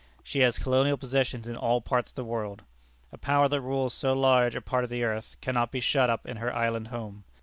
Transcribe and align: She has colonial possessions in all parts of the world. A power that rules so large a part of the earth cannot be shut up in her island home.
She 0.23 0.39
has 0.39 0.57
colonial 0.57 0.97
possessions 0.97 1.47
in 1.47 1.55
all 1.55 1.79
parts 1.79 2.09
of 2.09 2.15
the 2.15 2.23
world. 2.23 2.63
A 3.11 3.19
power 3.19 3.47
that 3.47 3.61
rules 3.61 3.93
so 3.93 4.13
large 4.13 4.55
a 4.55 4.59
part 4.61 4.83
of 4.83 4.89
the 4.89 5.03
earth 5.03 5.37
cannot 5.41 5.71
be 5.71 5.79
shut 5.79 6.09
up 6.09 6.25
in 6.25 6.37
her 6.37 6.51
island 6.51 6.87
home. 6.87 7.23